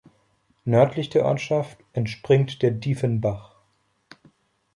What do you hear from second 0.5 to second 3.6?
Nördlich der Ortschaft entspringt der Dieffenbach.